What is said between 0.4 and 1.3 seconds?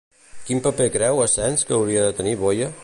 Quin paper creu